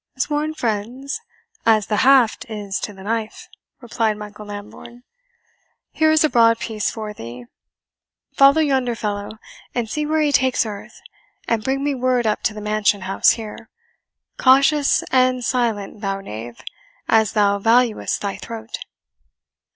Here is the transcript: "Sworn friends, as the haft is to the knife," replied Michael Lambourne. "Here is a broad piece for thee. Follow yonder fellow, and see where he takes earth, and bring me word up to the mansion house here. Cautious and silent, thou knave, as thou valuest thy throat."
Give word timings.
"Sworn 0.17 0.55
friends, 0.55 1.21
as 1.63 1.85
the 1.85 1.97
haft 1.97 2.47
is 2.49 2.79
to 2.79 2.91
the 2.91 3.03
knife," 3.03 3.47
replied 3.81 4.17
Michael 4.17 4.47
Lambourne. 4.47 5.03
"Here 5.91 6.09
is 6.09 6.23
a 6.23 6.29
broad 6.29 6.57
piece 6.57 6.89
for 6.89 7.13
thee. 7.13 7.45
Follow 8.35 8.61
yonder 8.61 8.95
fellow, 8.95 9.37
and 9.75 9.87
see 9.87 10.07
where 10.07 10.21
he 10.21 10.31
takes 10.31 10.65
earth, 10.65 10.99
and 11.47 11.63
bring 11.63 11.83
me 11.83 11.93
word 11.93 12.25
up 12.25 12.41
to 12.45 12.53
the 12.55 12.61
mansion 12.61 13.01
house 13.01 13.33
here. 13.33 13.69
Cautious 14.39 15.03
and 15.11 15.45
silent, 15.45 16.01
thou 16.01 16.19
knave, 16.19 16.63
as 17.07 17.33
thou 17.33 17.59
valuest 17.59 18.21
thy 18.21 18.37
throat." 18.37 18.79